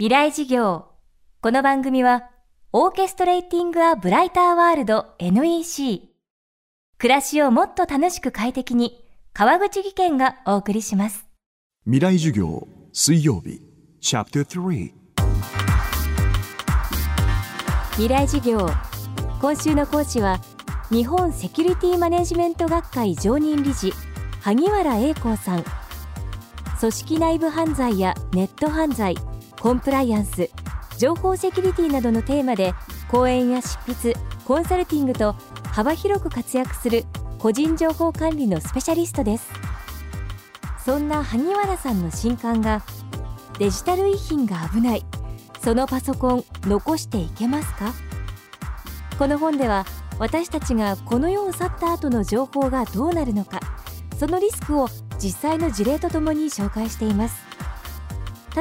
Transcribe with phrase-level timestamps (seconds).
[0.00, 0.86] 未来事業。
[1.42, 2.30] この番組は
[2.72, 6.08] オーケストレーティング・ア・ブライター・ワールド NEC
[6.96, 11.26] 暮らしをもっと楽しく快適に川口義賢がお送りします。
[11.84, 13.60] 未来授業水曜日。
[14.00, 14.90] チャプター3
[17.90, 18.70] 未来事業。
[19.38, 20.40] 今週の講師は
[20.90, 23.92] 日本セキュリティマネジメント学会常任理事
[24.40, 25.64] 萩原英光さん。
[26.80, 29.14] 組織内部犯罪やネット犯罪
[29.60, 30.48] コンプライアンス
[30.96, 32.72] 情報セキュリティなどのテーマで
[33.10, 34.16] 講演や執筆
[34.46, 35.34] コンサルティングと
[35.70, 37.04] 幅広く活躍する
[37.38, 39.50] 個人情報管理のスペシャリストです。
[40.82, 42.82] そんな萩原さんの新刊が
[43.58, 45.04] デジタル遺品が危ない。
[45.62, 47.92] そのパソコン残していけますか？
[49.18, 49.84] この本では
[50.18, 53.60] 私たちがこの世を去った後の情報がどうなるのか
[54.18, 54.88] そのリスクを
[55.18, 57.49] 実際の事例とともに紹介しています。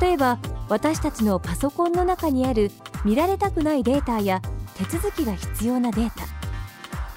[0.00, 0.38] 例えば
[0.68, 2.70] 私たちのパソコンの中にある
[3.04, 4.40] 見られたくないデータや
[4.76, 6.24] 手続きが必要なデータ。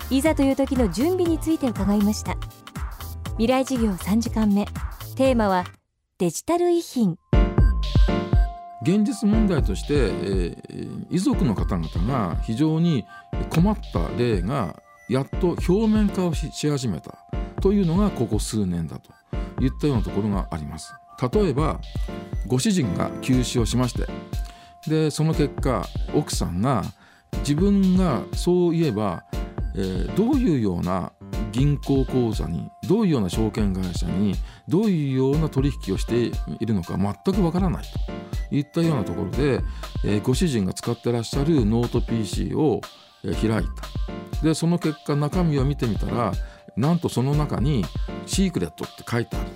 [0.10, 2.38] いざという時の準備について伺いました。
[3.32, 4.66] 未来事業3時間目。
[5.16, 5.66] テーマは
[6.18, 7.18] デジタル遺品。
[8.84, 13.06] 現実問題として、えー、遺族の方々が非常に
[13.50, 17.18] 困った例がやっと表面化をし始めた。
[17.62, 19.12] というのがここ数年だと
[19.62, 20.94] いったようなところがあります。
[21.34, 21.82] 例えば
[22.48, 24.08] ご主人が急死をしまして。
[24.88, 26.84] でその結果奥さんが
[27.40, 29.26] 自分がそういえば、
[29.76, 31.12] えー、どういうような
[31.52, 34.36] 銀行口座にどういうような証券会社に
[34.68, 37.90] どういうような取引をしているのか全くわからないと。
[38.56, 39.62] いったようなところで、
[40.06, 42.80] えー、ご主人が使ってらっしゃるノート PC を、
[43.24, 44.42] えー、開いた。
[44.42, 46.32] でその結果中身を見てみたら
[46.76, 47.84] なんとその中に
[48.26, 49.50] 「シークレット」って書いてある、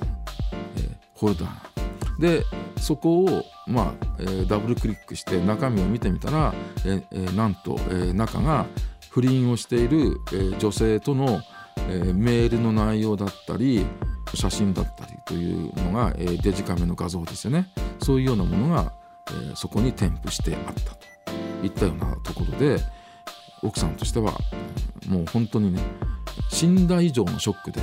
[0.78, 2.20] えー、ホルダー。
[2.20, 2.44] で
[2.82, 6.54] そこを、まあえー、ダブルクリックして中身を見てみたら、
[6.86, 8.66] えー、なんと、えー、中が
[9.10, 11.42] 不倫をしている、えー、女性との、
[11.90, 13.86] えー、メールの内容だったり
[14.34, 17.72] 写真だったりというのが、えー、デジカメの画像ですよね。
[18.00, 18.94] そういうようなものが、
[19.28, 21.02] えー、そこに添付してあったと。
[21.64, 22.78] いったようなところで
[23.62, 24.34] 奥さんとしては
[25.08, 25.82] もう本当にね
[26.50, 27.82] 死んだ以上のショックで、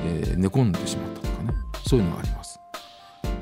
[0.00, 1.52] えー、寝込んでしまったとかね。
[1.86, 2.57] そういうのがあります。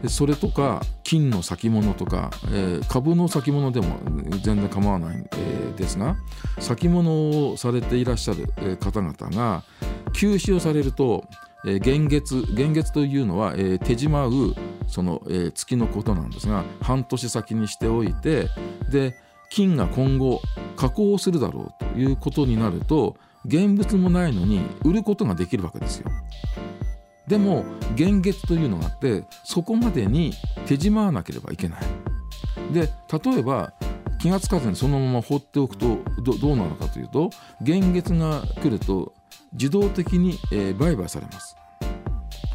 [0.08, 3.98] それとか金の先物とか、えー、株の先物でも
[4.42, 6.16] 全然構わない、えー、ですが
[6.58, 9.62] 先物をされていらっしゃる、方々が
[10.12, 11.24] 休止をされると、
[11.66, 14.54] えー、現月現月というのは、えー、手じまう
[14.88, 18.48] その、えー、月のことなんですが半年先にしておいて
[18.90, 19.14] で
[19.50, 20.40] 金が今後
[20.76, 26.10] 加工するだろうということになると現物もないのに売ることができるわけですよ。
[27.28, 27.64] でも
[27.94, 30.32] 現月というのがあってそこまでに
[30.66, 31.80] 手じまわなければいけない。
[32.72, 33.72] で例えば
[34.18, 39.12] 気が付かずにそのまま放っておくとどうなるかというと現月が来ると
[39.52, 41.56] 自動的に、えー、売買されます。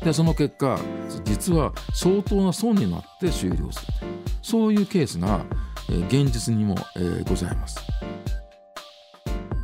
[0.04, 0.80] でその結果
[1.26, 3.94] 実は相当な損になって終了する
[4.42, 5.46] そういうケースが、
[5.90, 7.80] えー、現実にも、えー、ございます。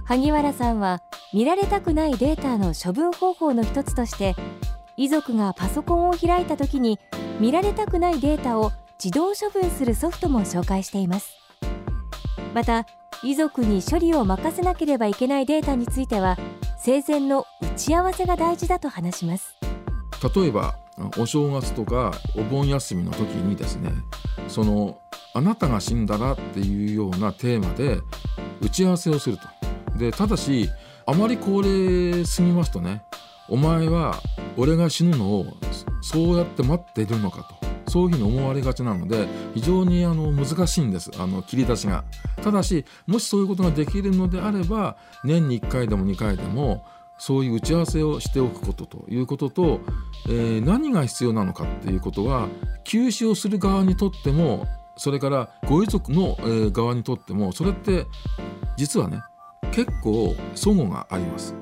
[0.06, 1.02] 萩原さんは
[1.34, 4.36] 見られたくないデータの処分方法の一つとして
[4.98, 7.00] 遺族がパソコンを開いた時に
[7.40, 8.72] 見られたくないデータを
[9.02, 11.30] 自動処分するソフトも紹介しています。
[12.56, 12.88] また
[13.22, 16.36] 遺族に処理を任せなければいけないデータについては
[16.80, 19.56] 生前の打ち合わせが大事だと話します。
[20.36, 20.76] 例えば
[21.20, 23.92] お正月とかお盆休みの時にですね
[24.48, 24.98] その
[25.36, 28.00] あなたが死んだらっていうようなテーマで
[28.62, 29.44] 打ち合わせをすると。
[29.96, 30.72] でただし
[31.06, 33.04] あまり高齢すぎますとね
[33.50, 34.22] お前は
[34.58, 35.46] 俺が死ぬのを
[36.02, 37.68] そうやって待っているのかと。
[37.90, 42.04] そういうふうに思われがちなので非常にあの難しいんですあの切り出しが。
[42.44, 46.86] ただしもしそういうことができるのであれば年に1回でも2回でも
[47.18, 49.80] そういう打ち合わせをしておくことということと、
[50.28, 52.48] えー、何が必要なのかっていうことは
[52.84, 58.06] 休止をする側にとってもそれからご遺族の、えー、側にとってもそれって
[58.76, 59.22] 実はね
[59.72, 61.56] 結構齟齬があります。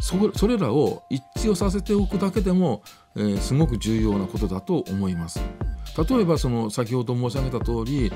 [0.00, 2.82] それらを一致をさせておくだけでも、
[3.16, 5.40] えー、すごく重要なことだと思います。
[6.08, 8.12] 例えばその先ほど申し上げた通り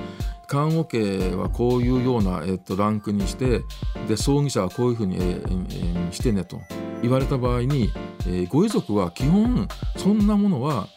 [0.46, 3.62] 看護家はこういうような、えー、とランクにして
[4.08, 5.18] で葬儀者はこういうふうに、
[6.12, 6.60] してねと。
[7.02, 7.90] 言われた場合に、
[8.48, 10.88] ご遺族は基本そんなものは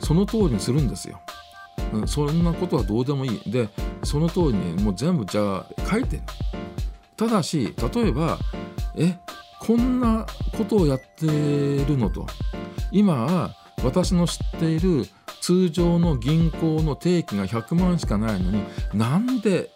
[0.00, 1.20] その通りにするんですよ。
[2.06, 3.50] そんなことはどうでもいい。
[3.50, 3.68] で
[4.02, 6.20] その通りにもう全部じゃあ書いて
[7.16, 8.38] ただし例えば
[8.96, 9.16] え
[9.64, 10.26] こんな
[10.58, 12.26] ことをやってるのと。
[12.90, 13.54] 今
[13.84, 15.06] 私の知っている
[15.40, 18.62] 通常の銀行の定期が100万しかないのに
[18.92, 19.70] なんで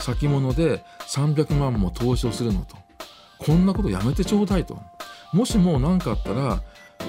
[0.00, 2.76] 先物で300万も投資をするのと。
[3.38, 4.78] こんなことやめてちょうだいと。
[5.32, 6.62] もしもう何かあったら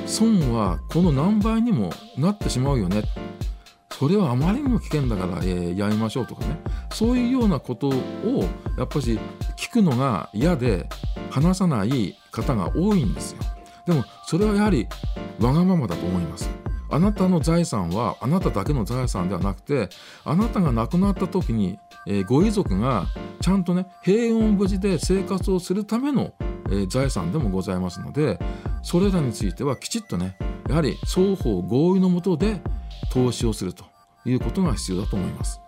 [0.08, 3.04] 損はこの何倍にもなってしまうよね。
[3.92, 6.60] それはあまりにも危険だから、えー、やりましょうとかね。
[6.92, 7.94] そういうようなことを
[8.78, 9.20] やっぱり
[9.58, 10.90] 聞くのが嫌で
[11.36, 13.40] 話さない方が多いんですよ。
[13.86, 14.88] でもそれはやはり
[15.38, 16.50] わがままだと思います。
[16.90, 19.90] あなたの財産はあなただけの財産ではなくて
[20.24, 21.78] あなたが亡くなった時に、
[22.08, 23.08] えー、ご遺族が
[23.42, 26.34] ちゃんとね平穏無事で生活をするための、
[26.70, 28.40] えー、財産でもございますので
[28.82, 30.38] それらについてはきちっとね
[30.70, 32.62] やはり双方合意のもとで
[33.12, 33.84] 投資をすると
[34.24, 35.60] いうことが必要だと思います。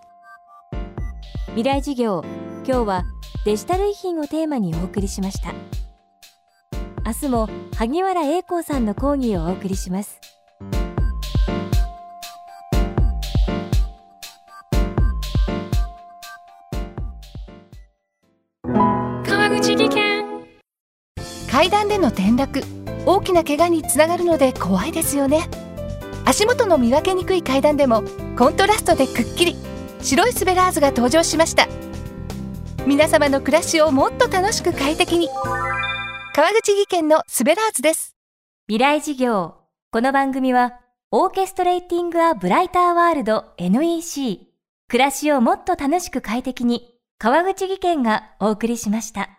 [1.48, 2.24] 未来事業
[2.66, 3.04] 今日は
[3.48, 5.54] デジタル遺品をテーマにお送りしました。
[7.06, 7.48] 明日も
[7.78, 10.20] 萩原英光さんの講義をお送りします。
[18.66, 20.26] 川口技研。
[21.50, 22.62] 階段での転落
[23.06, 25.48] 大きな怪我につながるので怖いですよね。
[26.26, 28.04] 足元の見分けにくい階段でも
[28.38, 29.56] コントラストでくっきり。
[30.02, 31.68] 白いスベラーズが登場しました
[32.88, 35.28] 皆様の暮らしをもっと楽しく快適に。
[36.34, 38.16] 川口技研のスベラーズです。
[38.70, 39.56] 未来事業。
[39.92, 40.80] この番組は
[41.12, 44.48] オーケストレーティング・ア・ブライター・ワールド NEC
[44.88, 49.37] 暮らしをもっと楽しく快適に川口技研がお送りしました。